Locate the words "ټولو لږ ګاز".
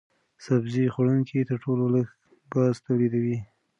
1.63-2.75